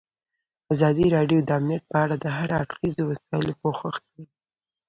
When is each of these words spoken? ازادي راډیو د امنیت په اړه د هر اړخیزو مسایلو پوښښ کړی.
ازادي 0.73 1.07
راډیو 1.15 1.39
د 1.43 1.49
امنیت 1.59 1.83
په 1.91 1.95
اړه 2.03 2.15
د 2.23 2.25
هر 2.37 2.49
اړخیزو 2.61 3.03
مسایلو 3.11 3.59
پوښښ 3.61 3.95
کړی. 4.07 4.23